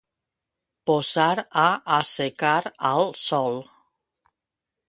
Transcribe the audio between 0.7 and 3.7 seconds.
Posar a assecar al sol.